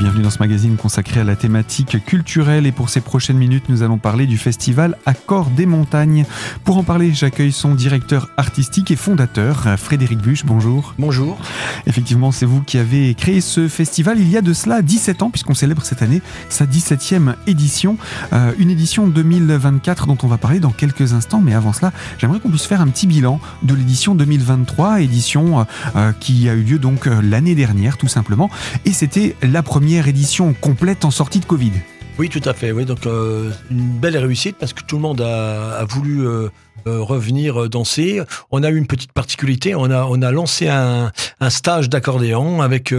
[0.00, 2.64] bienvenue dans ce magazine consacré à la thématique culturelle.
[2.64, 6.24] Et pour ces prochaines minutes, nous allons parler du festival Accord des montagnes.
[6.64, 10.46] Pour en parler, j'accueille son directeur artistique et fondateur, Frédéric Buche.
[10.46, 10.94] Bonjour.
[10.98, 11.38] Bonjour.
[11.86, 15.28] Effectivement, c'est vous qui avez créé ce festival il y a de cela 17 ans,
[15.28, 17.98] puisqu'on célèbre cette année sa 17e édition.
[18.32, 21.42] Euh, une édition 2024 dont on va parler dans quelques instants.
[21.42, 26.12] Mais avant cela, j'aimerais qu'on puisse faire un petit bilan de l'édition 2023, édition euh,
[26.18, 28.48] qui a eu lieu donc euh, l'année dernière, tout simplement.
[28.86, 31.72] Et c'était la première édition complète en sortie de Covid.
[32.18, 32.70] Oui, tout à fait.
[32.72, 36.48] Oui, donc euh, une belle réussite parce que tout le monde a, voulu euh,
[36.86, 38.20] euh, revenir danser.
[38.50, 39.74] On a eu une petite particularité.
[39.74, 42.94] On a on a lancé un, un stage d'accordéon avec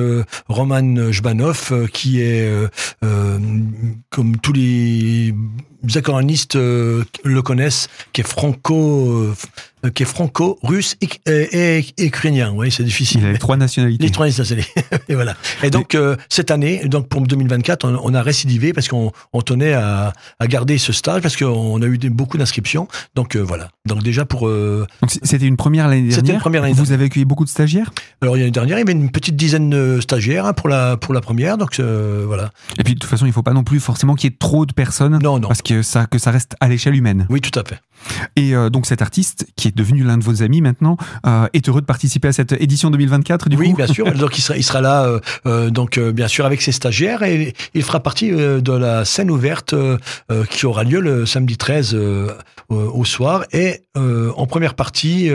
[0.50, 2.52] Roman Jbanov qui est
[4.10, 5.36] comme tous les
[5.96, 9.34] accordéonistes le connaissent, qui est franco
[9.90, 12.54] qui est franco-russe et, ukrainien.
[12.56, 13.22] Oui, c'est difficile.
[13.22, 14.04] Il a les trois nationalités.
[14.04, 14.70] Les trois nationalités.
[15.10, 15.36] et voilà.
[15.64, 19.74] Et donc euh, cette année, donc pour 2024, on, a récidivé parce qu'on on tenait
[19.74, 22.88] à, à, garder ce stage parce qu'on a eu beaucoup d'inscriptions.
[23.16, 23.70] Donc euh, voilà.
[23.86, 24.50] Donc déjà pour.
[25.08, 26.18] c'était une première l'année dernière.
[26.18, 26.74] C'était une première année.
[26.74, 27.92] Vous avez accueilli beaucoup de stagiaires?
[28.22, 31.14] Alors l'année dernière, il y avait une petite dizaine de stagiaires hein, pour la pour
[31.14, 31.58] la première.
[31.58, 32.52] Donc voilà.
[32.78, 34.38] Et puis de toute façon, il ne faut pas non plus forcément qu'il y ait
[34.38, 35.18] trop de personnes.
[35.22, 35.48] Non, non.
[35.48, 37.26] Parce que ça que ça reste à l'échelle humaine.
[37.30, 37.80] Oui, tout à fait.
[38.36, 41.82] Et donc cet artiste qui est devenu l'un de vos amis maintenant, euh, est heureux
[41.82, 44.12] de participer à cette édition 2024 du oui, bien sûr.
[44.22, 47.54] Donc il sera, il sera là, euh, euh, donc bien sûr avec ses stagiaires et
[47.74, 49.74] il fera partie de la scène ouverte
[50.50, 51.98] qui aura lieu le samedi 13
[52.70, 55.30] au soir et en première partie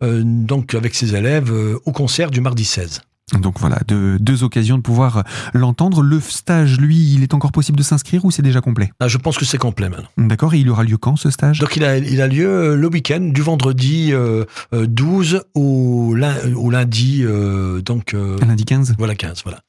[0.00, 1.52] donc avec ses élèves
[1.84, 3.00] au concert du mardi 16.
[3.32, 6.02] Donc voilà, deux, occasions de pouvoir l'entendre.
[6.02, 8.90] Le stage, lui, il est encore possible de s'inscrire ou c'est déjà complet?
[9.00, 10.08] Ah, Je pense que c'est complet maintenant.
[10.16, 11.58] D'accord, et il aura lieu quand ce stage?
[11.58, 14.12] Donc il a, il a lieu euh, le week-end, du vendredi
[14.72, 16.14] 12 euh, euh, au,
[16.70, 17.24] lundi...
[17.84, 19.60] donc, lundi 15 Voilà, 15, voilà.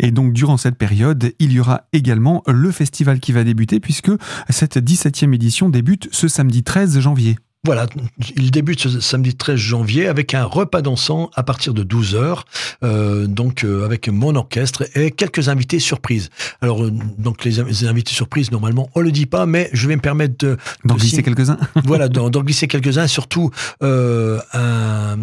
[0.00, 4.10] Et donc durant cette période, il y aura également le festival qui va débuter puisque
[4.48, 7.36] cette 17e édition débute ce samedi 13 janvier.
[7.64, 7.86] Voilà,
[8.34, 12.40] il débute ce samedi 13 janvier avec un repas dansant à partir de 12h,
[12.82, 16.30] euh, donc euh, avec mon orchestre et quelques invités surprises.
[16.60, 20.00] Alors, euh, donc les, invités surprises, normalement, on le dit pas, mais je vais me
[20.00, 20.56] permettre de...
[20.84, 25.18] D'en glisser quelques-uns Voilà, d'en glisser quelques-uns, surtout un,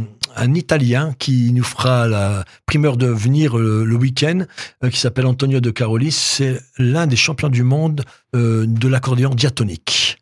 [0.56, 4.46] Italien qui nous fera la primeur de venir le, week-end,
[4.90, 6.14] qui s'appelle Antonio de Carolis.
[6.14, 10.20] C'est l'un des champions du monde de l'accordéon diatonique.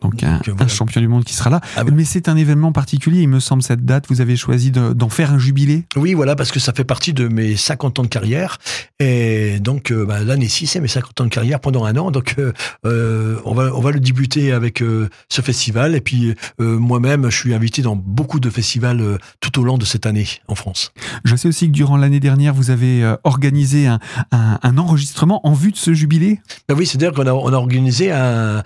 [0.00, 1.60] Donc, un, champion du monde qui sera là.
[1.76, 4.06] Ah Mais c'est un événement particulier, il me semble, cette date.
[4.08, 7.28] Vous avez choisi d'en faire un jubilé Oui, voilà, parce que ça fait partie de
[7.28, 8.58] mes 50 ans de carrière.
[8.98, 12.10] Et donc, euh, bah, l'année 6, c'est mes 50 ans de carrière pendant un an.
[12.10, 12.52] Donc, euh,
[12.86, 14.82] euh, on, va, on va le débuter avec
[15.28, 15.94] ce festival.
[15.94, 20.06] Et puis, moi-même, je suis invité dans beaucoup de festivals tout au long de cette
[20.06, 20.92] année en France.
[21.24, 24.00] Je sais aussi que durant l'année dernière, vous avez organisé un,
[24.32, 26.40] un, enregistrement en vue de ce jubilé.
[26.68, 28.62] Ben oui, c'est-à-dire qu'on a, on a organisé un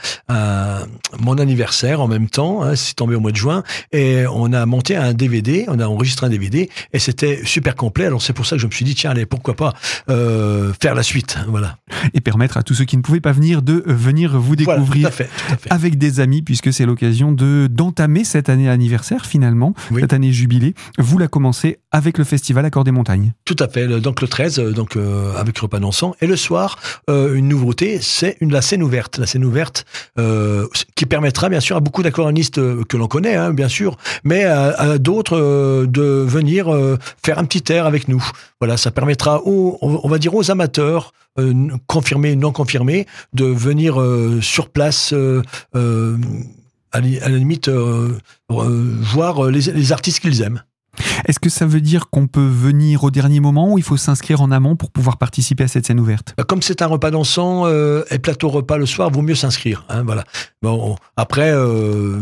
[1.25, 3.63] mon anniversaire en même temps, hein, c'est tombé au mois de juin,
[3.93, 8.07] et on a monté un DVD, on a enregistré un DVD, et c'était super complet.
[8.07, 9.73] Alors c'est pour ça que je me suis dit, tiens, allez, pourquoi pas
[10.11, 11.79] euh, faire la suite, voilà.
[12.13, 15.11] Et permettre à tous ceux qui ne pouvaient pas venir de venir vous découvrir
[15.71, 20.75] avec des amis, puisque c'est l'occasion de d'entamer cette année anniversaire finalement, cette année jubilée.
[20.99, 23.33] Vous la commencez avec le festival Accord des Montagnes.
[23.45, 26.79] Tout à fait, donc le 13, euh, donc euh, avec repas dansant, et le soir,
[27.09, 29.87] une nouveauté, c'est une la scène ouverte, la scène ouverte
[30.95, 34.43] qui permettra bien sûr à beaucoup d'accordéonistes euh, que l'on connaît, hein, bien sûr, mais
[34.43, 38.21] à, d'autres euh, de venir euh, faire un petit air avec nous.
[38.61, 41.13] Voilà, ça permettra aux, on va dire aux amateurs,
[41.87, 44.03] confirmés, non confirmés, de venir
[44.41, 45.13] sur place.
[45.73, 47.71] à, la limite,
[48.49, 50.63] voir les artistes qu'ils aiment.
[51.27, 54.41] Est-ce que ça veut dire qu'on peut venir au dernier moment ou il faut s'inscrire
[54.43, 56.35] en amont pour pouvoir participer à cette scène ouverte?
[56.37, 59.85] Bah, Comme c'est un repas dansant euh, et plateau repas le soir, vaut mieux s'inscrire.
[59.89, 60.25] Hein, voilà.
[60.63, 62.21] Bon, après, euh,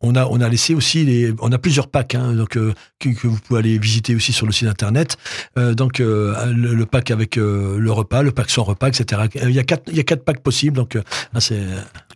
[0.00, 3.08] on a, on a laissé aussi les, on a plusieurs packs hein, donc euh, que,
[3.26, 5.16] vous pouvez aller visiter aussi sur le site internet.
[5.58, 9.22] Euh, donc euh, le, pack avec le repas, le pack sans repas, etc.
[9.42, 10.76] Il y a quatre, il y a quatre packs possibles.
[10.76, 10.98] Donc
[11.38, 11.60] c'est.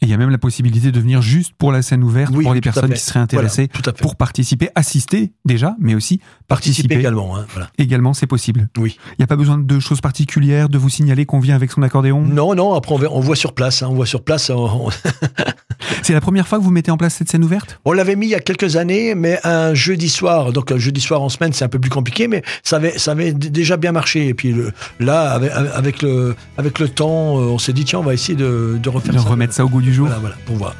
[0.00, 2.60] Il y a même la possibilité de venir juste pour la scène ouverte pour les
[2.60, 3.68] personnes qui seraient intéressées
[4.00, 7.36] pour participer, assister déjà, mais aussi participer, également.
[7.36, 7.46] Hein,
[7.78, 8.68] Également, c'est possible.
[8.76, 8.96] Oui.
[9.10, 11.82] Il n'y a pas besoin de choses particulières, de vous signaler qu'on vient avec son
[11.82, 12.22] accordéon?
[12.22, 12.74] Non, non.
[12.74, 13.82] Après on, voit sur place.
[13.82, 14.50] Hein, on voit sur place.
[16.02, 17.80] c'est la première fois que vous mettez en place cette scène ouverte?
[17.84, 20.52] On l'avait mis il y a quelques années, mais un jeudi soir.
[20.52, 23.12] Donc un jeudi soir en semaine, c'est un peu plus compliqué, mais ça avait, ça
[23.12, 24.28] avait déjà bien marché.
[24.28, 24.54] Et puis
[25.00, 25.40] là,
[25.74, 29.14] avec, le, avec le temps, euh, on s'est dit tiens, on va essayer de, refaire
[29.14, 30.06] de remettre ça au goût du jour.
[30.06, 30.74] Voilà, voilà, pour voir.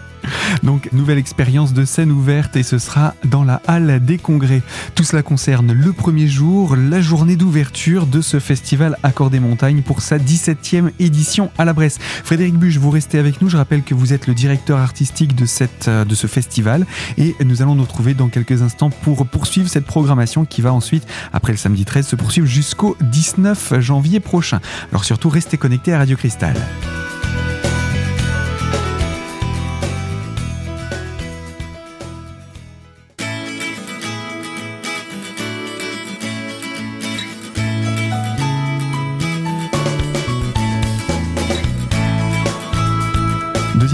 [0.62, 4.62] Donc, nouvelle expérience de scène ouverte et ce sera dans la halle des congrès.
[4.94, 9.82] Tout cela concerne le premier jour, la journée d'ouverture de ce festival Accord des Montagnes
[9.82, 11.98] pour sa 17e édition à la Bresse.
[12.00, 13.48] Frédéric Buche, vous restez avec nous.
[13.48, 16.86] Je rappelle que vous êtes le directeur artistique de, cette, euh, de ce festival
[17.19, 21.06] et nous allons nous retrouver dans quelques instants pour poursuivre cette programmation qui va ensuite,
[21.32, 24.60] après le samedi 13, se poursuivre jusqu'au 19 janvier prochain.
[24.90, 26.54] Alors surtout, restez connectés à Radio Cristal.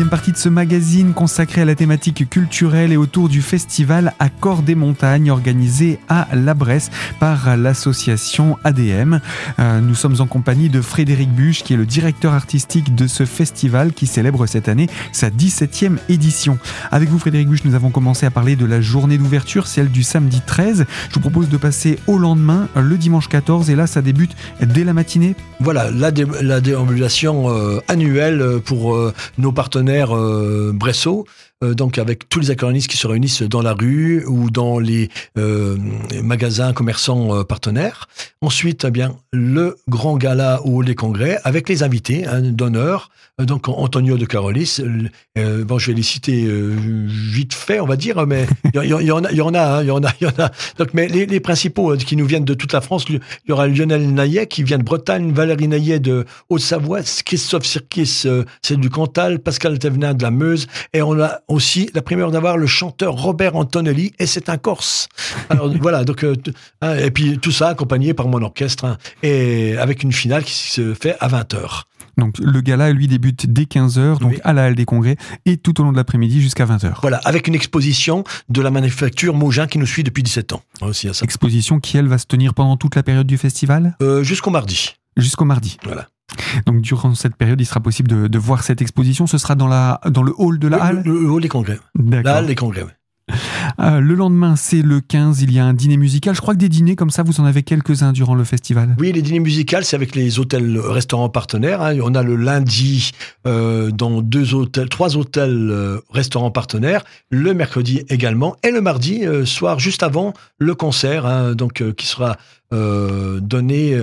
[0.06, 4.74] Partie de ce magazine consacré à la thématique culturelle et autour du festival Accord des
[4.74, 9.18] montagnes organisé à La Bresse par l'association ADM.
[9.58, 13.26] Euh, nous sommes en compagnie de Frédéric Buche qui est le directeur artistique de ce
[13.26, 16.58] festival qui célèbre cette année sa 17e édition.
[16.90, 20.04] Avec vous Frédéric Buche, nous avons commencé à parler de la journée d'ouverture, celle du
[20.04, 20.86] samedi 13.
[21.08, 24.84] Je vous propose de passer au lendemain, le dimanche 14 et là ça débute dès
[24.84, 25.34] la matinée.
[25.60, 31.26] Voilà, la, la déambulation euh, annuelle pour euh, nos partenaires euh, Bresso,
[31.64, 35.08] euh, donc avec tous les accordéonistes qui se réunissent dans la rue ou dans les
[35.36, 35.76] euh,
[36.22, 38.08] magasins commerçants partenaires.
[38.40, 43.10] Ensuite, eh bien le grand gala ou les congrès avec les invités hein, d'honneur.
[43.38, 44.80] donc Antonio de Carolis.
[45.36, 49.30] bon, je vais les citer vite fait, on va dire, mais il y, en a,
[49.32, 50.50] il y en a, il y en a, il y en a.
[50.78, 54.12] Donc, mais les, principaux qui nous viennent de toute la France, il y aura Lionel
[54.12, 58.26] Naillet qui vient de Bretagne, Valérie Naillet de Haute-Savoie, Christophe Sirkis,
[58.62, 62.56] c'est du Cantal, Pascal Thévenin de la Meuse, et on a aussi la primeur d'avoir
[62.56, 65.08] le chanteur Robert Antonelli, et c'est un Corse.
[65.48, 66.36] Alors voilà, donc euh,
[66.82, 70.54] hein, et puis tout ça accompagné par mon orchestre, hein, et avec une finale qui
[70.54, 71.84] se fait à 20h.
[72.18, 75.16] Donc le gala, lui, débute dès 15h, donc à la Halle des Congrès,
[75.46, 76.94] et tout au long de l'après-midi jusqu'à 20h.
[77.00, 80.62] Voilà, avec une exposition de la manufacture Mogin qui nous suit depuis 17 ans.
[80.80, 83.96] Aussi Exposition qui, elle, va se tenir pendant toute la période du festival?
[84.02, 84.96] Euh, Jusqu'au mardi.
[85.16, 85.76] Jusqu'au mardi.
[85.84, 86.08] Voilà.
[86.66, 89.26] Donc durant cette période, il sera possible de, voir cette exposition.
[89.26, 91.78] Ce sera dans, la, dans le hall de la halle le, hall des congrès.
[91.96, 92.90] La halle des congrès, oui.
[93.80, 96.34] Euh, le lendemain, c'est le 15, il y a un dîner musical.
[96.34, 98.96] Je crois que des dîners comme ça, vous en avez quelques-uns durant le festival.
[98.98, 101.82] Oui, les dîners musicaux, c'est avec les hôtels, restaurants partenaires.
[101.82, 101.98] Hein.
[102.02, 103.12] On a le lundi
[103.46, 107.04] euh, dans deux hôtels, trois hôtels, euh, restaurants partenaires.
[107.30, 108.56] Le mercredi également.
[108.62, 112.36] Et le mardi, soir, juste avant le concert, hein, donc qui sera
[112.70, 113.98] donné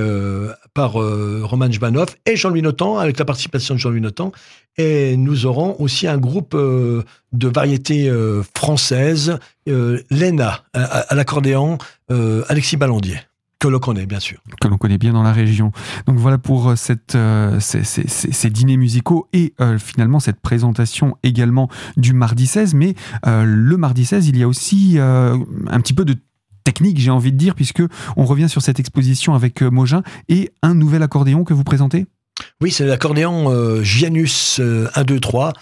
[0.73, 4.31] par Roman Jbanov et Jean-Louis Notan, avec la participation de Jean-Louis Notan.
[4.77, 9.39] Et nous aurons aussi un groupe euh, de variétés euh, françaises,
[9.69, 11.77] euh, l'ENA, à, l'accordéon,
[12.09, 13.19] Alexis Ballandier
[13.57, 14.37] que l'on connaît bien sûr.
[14.61, 15.71] Que l'on connaît bien dans la région.
[16.05, 16.99] Donc voilà pour ces,
[18.49, 22.75] dîners musicaux et finalement cette présentation également du mardi 16.
[22.75, 22.93] Mais
[23.25, 26.15] le mardi 16, il y a aussi un petit peu de
[26.65, 27.83] technique, j'ai envie de dire, puisque
[28.17, 32.07] on revient sur cette exposition avec Mogin et un nouvel accordéon que vous présentez?
[32.61, 35.53] Oui, c'est l'accordéon euh, Gianus 1, 2, 3.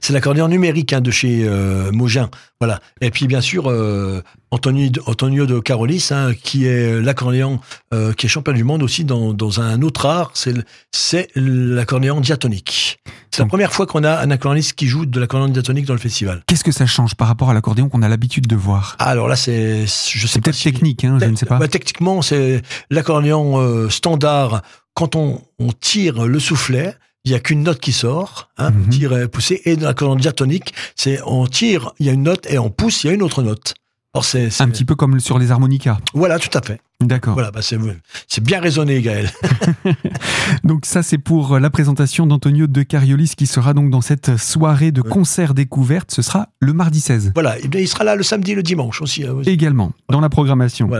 [0.00, 2.30] c'est l'accordéon numérique hein, de chez euh, Mogin.
[2.60, 2.80] Voilà.
[3.00, 7.60] Et puis, bien sûr, euh, Antonio, de Carolis, hein, qui est l'accordéon
[7.92, 10.32] euh, qui est champion du monde aussi dans, un autre art,
[10.92, 12.98] c'est l'accordéon diatonique.
[13.30, 15.98] C'est la première fois qu'on a un accordéoniste qui joue de l'accordéon diatonique dans le
[15.98, 16.42] festival.
[16.46, 18.96] Qu'est-ce que ça change par rapport à l'accordéon qu'on a l'habitude de voir?
[18.98, 21.58] Ah, Alors là, c'est, je sais peut-être technique, hein, je ne sais pas.
[21.58, 24.62] Bah, techniquement, c'est l'accordéon standard
[24.94, 25.40] quand on,
[25.80, 28.88] tire le soufflet, il y a qu'une note qui sort, hein, on mhm.
[28.88, 32.22] tire et pousser, et dans la colonne diatonique, c'est on tire, il y a une
[32.22, 33.74] note, et on pousse, il y a une autre note.
[34.22, 35.98] c'est, Un petit peu comme sur les harmonicas.
[36.12, 36.80] Voilà, tout à fait.
[37.06, 37.34] D'accord.
[37.34, 39.30] Voilà, bah c'est, bien raisonné, Gaël.
[40.64, 44.92] donc ça, c'est pour la présentation d'Antonio de Cariolis qui sera donc dans cette soirée
[44.92, 46.10] de concert découverte.
[46.10, 47.32] Ce sera le mardi 16.
[47.34, 49.24] Voilà, il sera là le samedi et le dimanche aussi.
[49.24, 50.90] Hein, Également, dans la programmation.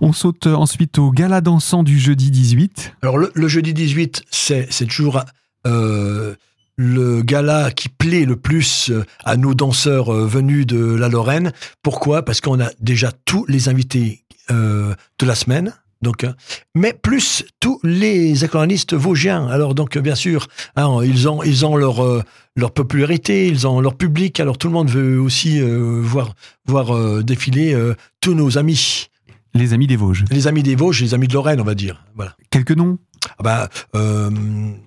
[0.00, 2.94] On saute ensuite au gala dansant du jeudi 18.
[3.02, 5.22] Alors le, jeudi 18, c'est, toujours...
[5.66, 6.34] Euh,
[6.78, 11.52] le gala qui plaît le plus euh, à nos danseurs euh, venus de la Lorraine.
[11.82, 12.24] Pourquoi?
[12.24, 15.74] Parce qu'on a déjà tous les invités euh, de la semaine.
[16.00, 16.36] Donc, hein.
[16.76, 19.48] mais plus tous les accordéonistes vosgiens.
[19.48, 22.22] Alors donc bien sûr, hein, ils ont ils ont leur euh,
[22.54, 24.38] leur popularité, ils ont leur public.
[24.38, 26.34] Alors tout le monde veut aussi euh, voir
[26.66, 27.76] voir défiler
[28.20, 29.08] tous nos amis.
[29.54, 30.24] Les amis des Vosges.
[30.30, 32.04] Les amis des Vosges, les amis de Lorraine, on va dire.
[32.14, 32.36] Voilà.
[32.50, 32.98] Quelques noms?
[33.38, 33.68] Ah bah,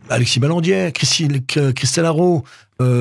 [0.10, 2.46] Alexis Ballandier, Christelle, Christelle Haro,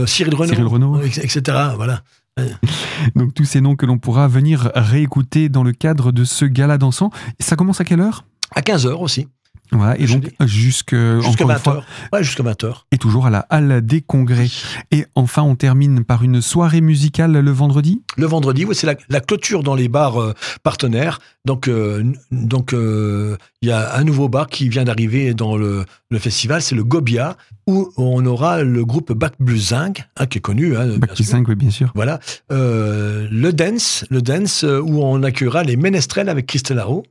[0.07, 1.00] Cyril Renaud, Cyril Renaud.
[1.02, 1.43] etc.
[1.76, 2.02] Voilà.
[3.15, 6.79] Donc tous ces noms que l'on pourra venir réécouter dans le cadre de ce gala
[6.79, 7.11] dansant.
[7.39, 8.25] Ça commence à quelle heure?
[8.55, 9.29] À 15h aussi.
[9.73, 11.87] Voilà, et donc jusque, jusqu'à encore 20 une fois, heures.
[12.12, 12.87] Ouais, jusqu'à 20 heures.
[12.91, 14.49] et toujours à la halle des congrès.
[14.91, 18.03] Et enfin, on termine par une soirée musicale le vendredi?
[18.17, 21.21] Le vendredi, oui, c'est la, la clôture dans les bars euh, partenaires.
[21.45, 25.85] Donc, euh, donc, euh, il y a un nouveau bar qui vient d'arriver dans le,
[26.11, 27.37] le festival, c'est le Gobia,
[27.67, 31.25] où on aura le groupe Bac Blue Zinc, hein, qui est connu, hein, Bac plus.
[31.25, 31.93] 5, oui, bien sûr.
[31.95, 32.19] Voilà,
[32.50, 37.05] le dance, le dance où on accueillera les Ménestrels avec Christelle Haro.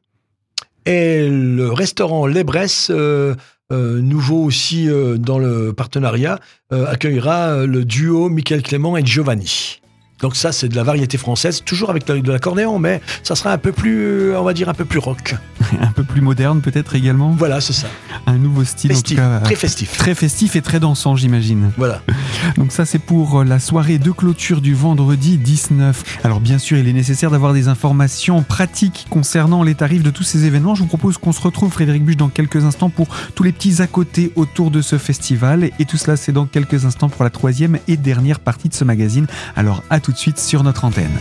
[0.90, 2.44] Et le restaurant Les
[2.90, 3.36] euh,
[3.72, 6.40] euh, nouveau aussi euh, dans le partenariat,
[6.72, 9.79] accueillera le duo Michael Clément et Giovanni.
[10.22, 13.58] Donc ça, c'est de la variété française, toujours avec de l'accordéon, mais ça sera un
[13.58, 15.36] peu plus, euh, on va dire, un peu plus rock.
[15.82, 17.32] Un peu plus moderne peut-être également.
[17.32, 17.88] Voilà, c'est ça.
[18.26, 19.40] Un nouveau style Festif, en tout cas.
[19.42, 19.98] très festif.
[19.98, 21.72] Très festif et très dansant, j'imagine.
[21.78, 22.02] Voilà.
[22.58, 26.20] Donc ça, c'est pour euh, la soirée de clôture du vendredi 19.
[26.24, 30.24] Alors bien sûr, il est nécessaire d'avoir des informations pratiques concernant les tarifs de tous
[30.24, 30.76] ces événements.
[30.76, 33.82] Je vous propose qu'on se retrouve, Frédéric Buche, dans quelques instants pour tous les petits
[33.82, 35.70] à côté autour de ce festival.
[35.80, 38.84] Et tout cela, c'est dans quelques instants pour la troisième et dernière partie de ce
[38.84, 39.28] magazine.
[39.56, 41.18] Alors à tout de suite sur notre antenne.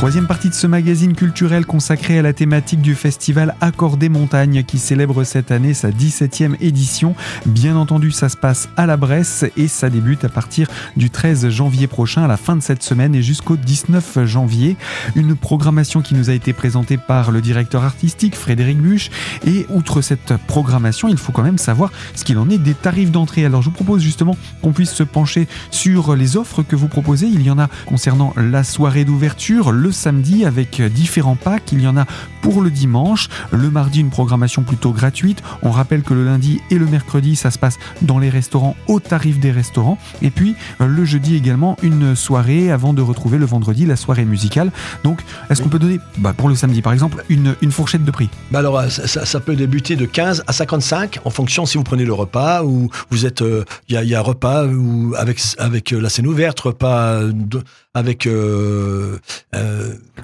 [0.00, 4.64] Troisième partie de ce magazine culturel consacré à la thématique du festival Accord des Montagnes
[4.64, 7.14] qui célèbre cette année sa 17e édition.
[7.44, 11.50] Bien entendu, ça se passe à la Bresse et ça débute à partir du 13
[11.50, 14.78] janvier prochain, à la fin de cette semaine et jusqu'au 19 janvier.
[15.16, 19.10] Une programmation qui nous a été présentée par le directeur artistique Frédéric Buche.
[19.46, 23.10] Et outre cette programmation, il faut quand même savoir ce qu'il en est des tarifs
[23.10, 23.44] d'entrée.
[23.44, 27.26] Alors je vous propose justement qu'on puisse se pencher sur les offres que vous proposez.
[27.26, 31.72] Il y en a concernant la soirée d'ouverture, le samedi avec différents packs.
[31.72, 32.06] Il y en a
[32.42, 35.42] pour le dimanche, le mardi une programmation plutôt gratuite.
[35.62, 39.00] On rappelle que le lundi et le mercredi ça se passe dans les restaurants au
[39.00, 39.98] tarif des restaurants.
[40.22, 44.24] Et puis euh, le jeudi également une soirée avant de retrouver le vendredi la soirée
[44.24, 44.70] musicale.
[45.04, 45.20] Donc
[45.50, 45.64] est-ce Oui.
[45.64, 48.30] qu'on peut donner bah, pour le samedi par exemple une, une fourchette de prix?
[48.50, 51.76] Bah alors, euh, ça, ça- ça peut débuter de 15 à 55 en fonction si
[51.78, 53.42] vous prenez le repas ou vous êtes.
[53.42, 56.58] euh, Il y, a, il y a repas ou avec, avec euh, la scène ouverte,
[56.60, 57.62] repas de-
[57.94, 59.18] avec euh,
[59.54, 59.79] euh,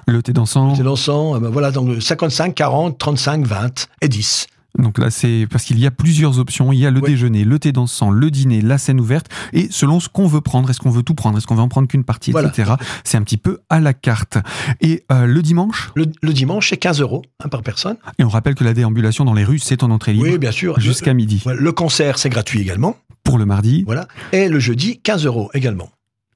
[0.06, 1.36] Le thé dansant thé dansant.
[1.36, 4.46] euh, ben voilà, donc 55, 40, 35, 20 et 10.
[4.78, 6.70] Donc là, c'est parce qu'il y a plusieurs options.
[6.70, 9.26] Il y a le déjeuner, le thé dansant, le dîner, la scène ouverte.
[9.54, 11.68] Et selon ce qu'on veut prendre, est-ce qu'on veut tout prendre, est-ce qu'on veut en
[11.68, 12.48] prendre qu'une partie, Voilà.
[12.50, 12.72] etc.
[13.02, 14.36] C'est un petit peu à la carte.
[14.82, 17.96] Et euh, le dimanche, Le, le dimanche, c'est 15 euros hein, par personne.
[18.18, 20.52] et on rappelle que la déambulation dans les rues, c'est en entrée libre Oui, bien
[20.52, 20.74] sûr.
[20.76, 21.42] Le- jusqu'à midi.
[21.46, 22.96] le concert, c'est gratuit également.
[23.24, 24.06] Pour le mardi, Voilà.
[24.32, 25.88] Et le jeudi, 15 euros également.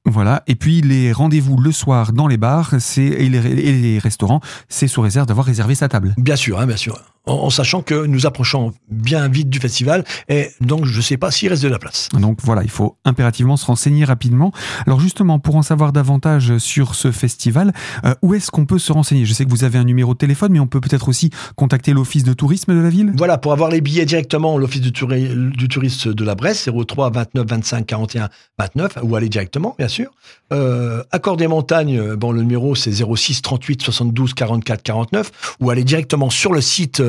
[0.05, 0.43] Voilà.
[0.47, 4.87] Et puis les rendez-vous le soir dans les bars, et les, et les restaurants, c'est
[4.87, 6.13] sous réserve d'avoir réservé sa table.
[6.17, 6.99] Bien sûr, hein, bien sûr.
[7.27, 11.17] En, en sachant que nous approchons bien vite du festival et donc je ne sais
[11.17, 12.09] pas s'il reste de la place.
[12.13, 14.51] Donc voilà, il faut impérativement se renseigner rapidement.
[14.87, 17.73] Alors justement, pour en savoir davantage sur ce festival,
[18.05, 19.25] euh, où est-ce qu'on peut se renseigner?
[19.25, 21.93] Je sais que vous avez un numéro de téléphone, mais on peut peut-être aussi contacter
[21.93, 23.13] l'office de tourisme de la ville?
[23.15, 27.11] Voilà, pour avoir les billets directement, l'Office du, touri- du touriste de la Bresse, 03
[27.11, 30.09] 29 25 41 29, ou aller directement, bien sûr.
[30.53, 35.69] Euh, Accord des montagnes, euh, bon, le numéro c'est 06 38 72 44 49, ou
[35.69, 37.01] aller directement sur le site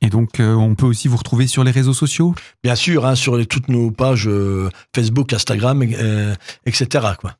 [0.00, 2.34] Et donc, euh, on peut aussi vous retrouver sur les réseaux sociaux?
[2.64, 7.06] Bien sûr, hein, sur les- toutes nos pages euh, Facebook, Instagram, euh, etc.
[7.20, 7.34] Quoi.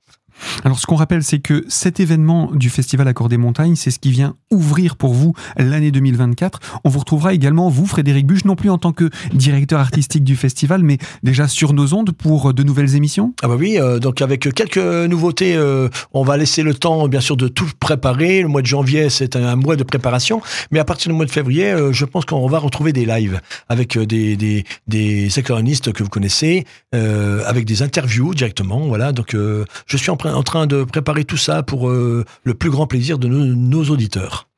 [0.64, 3.99] Alors, ce qu'on rappelle, c'est que cet événement du Festival Accord des Montagnes, c'est ce
[3.99, 6.61] qui vient ouvrir pour vous l'année 2024.
[6.85, 10.37] On vous retrouvera également, vous, Frédéric Buche, non plus en tant que directeur artistique du
[10.37, 13.35] festival, mais déjà sur nos ondes pour de nouvelles émissions.
[13.42, 17.20] Ah bah oui, euh, donc avec quelques nouveautés, euh, on va laisser le temps, bien
[17.20, 18.42] sûr, de tout préparer.
[18.42, 21.30] Le mois de janvier, c'est un, mois de préparation, mais à partir du mois de
[21.30, 26.09] février, euh, je pense qu'on va retrouver des lives avec euh, des des, que vous
[26.09, 28.80] connaissez, euh, avec des interviews directement.
[28.87, 32.54] Voilà, donc euh, je suis en, en train de préparer tout ça pour euh, le
[32.54, 34.49] plus grand plaisir de nos, auditeurs.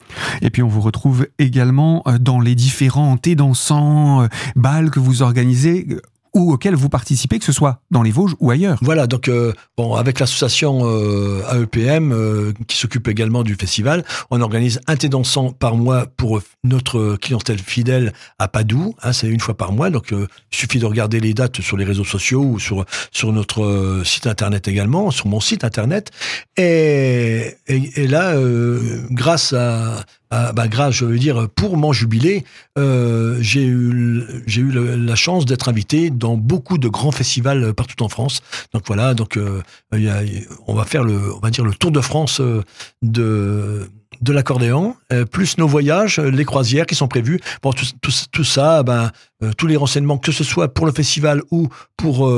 [0.40, 4.26] Et puis on vous retrouve également euh, dans les différents thés dansants, euh,
[4.56, 5.86] balles que vous organisez
[6.34, 8.78] ou auxquels vous participez, que ce soit dans les Vosges ou ailleurs.
[8.80, 14.40] Voilà, donc euh, bon, avec l'association euh, AEPM euh, qui s'occupe également du festival, on
[14.40, 18.94] organise un thé dansant par mois pour notre clientèle fidèle à Padoue.
[19.02, 21.76] Hein, c'est une fois par mois, donc euh, il suffit de regarder les dates sur
[21.76, 26.10] les réseaux sociaux ou sur sur notre euh, site internet également, sur mon site internet.
[26.56, 30.04] Et, et, et là, euh, grâce à
[30.54, 32.44] bah, grâce, je veux dire, pour mon jubilé,
[32.76, 38.08] j'ai eu, j'ai eu la chance d'être invité dans beaucoup de grands festivals partout en
[38.08, 38.40] France.
[38.72, 39.98] Donc voilà, donc a,
[40.66, 42.40] on va faire le, on va dire le tour de France
[43.02, 43.88] de
[44.22, 47.40] de l'accordéon, euh, plus nos voyages, euh, les croisières qui sont prévues.
[47.62, 47.84] Bon, tout,
[48.30, 49.10] tout, ça, ben,
[49.42, 52.32] euh, tous les renseignements, que ce soit pour le festival ou pour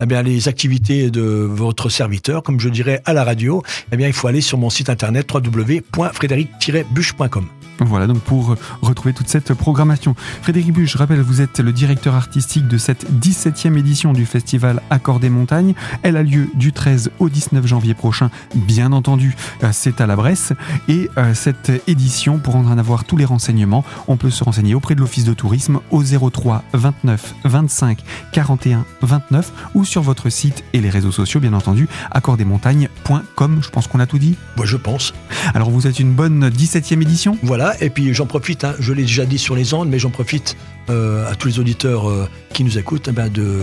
[0.00, 4.12] eh les activités de votre serviteur, comme je dirais à la radio, eh bien, il
[4.12, 7.61] faut aller sur mon site internet www.frédéric-buche.com.
[7.80, 10.14] Voilà donc pour retrouver toute cette programmation.
[10.42, 14.82] Frédéric Buche, je rappelle, vous êtes le directeur artistique de cette 17e édition du festival
[14.90, 15.74] Accord des Montagnes.
[16.02, 19.34] Elle a lieu du 13 au 19 janvier prochain, bien entendu,
[19.72, 20.52] c'est à la Bresse.
[20.88, 24.94] Et euh, cette édition, pour en avoir tous les renseignements, on peut se renseigner auprès
[24.94, 27.98] de l'Office de tourisme au 03 29 25
[28.32, 33.60] 41 29 ou sur votre site et les réseaux sociaux, bien entendu, accordesmontagnes.com.
[33.62, 34.36] Je pense qu'on a tout dit.
[34.56, 35.14] Moi, je pense.
[35.54, 37.36] Alors, vous êtes une bonne 17e édition?
[37.42, 40.10] Voilà, et puis j'en profite, hein, je l'ai déjà dit sur les ondes, mais j'en
[40.10, 40.56] profite
[40.90, 43.60] euh, à tous les auditeurs euh, qui nous écoutent eh ben, de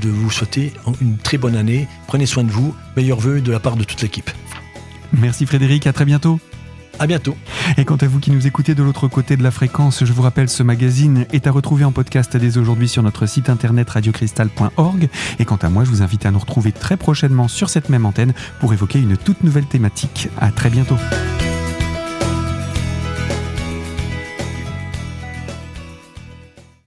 [0.00, 1.88] de vous souhaiter une très bonne année.
[2.06, 2.74] Prenez soin de vous.
[2.96, 4.30] Meilleurs vœux de la part de toute l'équipe.
[5.12, 6.40] Merci Frédéric, à très bientôt.
[6.98, 7.36] À bientôt.
[7.78, 10.22] Et quant à vous qui nous écoutez de l'autre côté de la fréquence, je vous
[10.22, 15.08] rappelle, ce magazine est à retrouver en podcast dès aujourd'hui sur notre site internet radiocristal.org.
[15.38, 18.06] Et quant à moi, je vous invite à nous retrouver très prochainement sur cette même
[18.06, 20.28] antenne pour évoquer une toute nouvelle thématique.
[20.38, 20.96] À très bientôt.